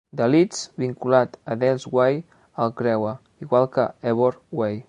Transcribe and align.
The 0.19 0.25
Leeds 0.27 0.71
vinculat 0.79 1.37
a 1.45 1.53
Dales 1.55 1.85
Way 1.85 2.25
el 2.65 2.73
creua, 2.81 3.19
igual 3.39 3.69
que 3.69 3.91
Ebor 4.13 4.41
Way. 4.61 4.77